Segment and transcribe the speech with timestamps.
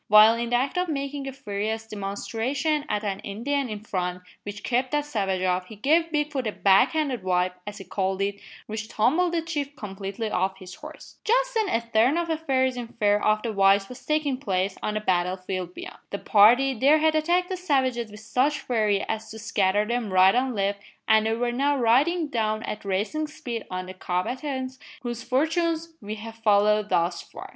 [0.07, 4.63] While in the act of making a furious demonstration at an Indian in front, which
[4.63, 8.39] kept that savage off, he gave Bigfoot a "back handed wipe," as he called it,
[8.65, 11.17] which tumbled the chief completely off his horse.
[11.23, 14.95] Just then a turn of affairs in favour of the whites was taking place on
[14.95, 15.99] the battle field beyond.
[16.09, 20.33] The party there had attacked the savages with such fury as to scatter them right
[20.33, 25.21] and left and they were now riding down at racing speed on the combatants, whose
[25.21, 27.49] fortunes we have followed thus far.